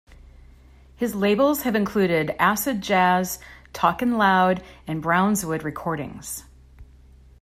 His 0.95 1.13
labels 1.13 1.61
have 1.61 1.75
included 1.75 2.31
Acid 2.39 2.81
Jazz, 2.81 3.37
Talkin' 3.71 4.17
Loud, 4.17 4.63
and 4.87 5.03
Brownswood 5.03 5.63
Recordings. 5.63 6.43